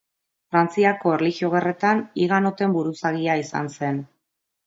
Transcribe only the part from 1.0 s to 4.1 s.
Erlijio Gerretan higanoten buruzagia izan zen.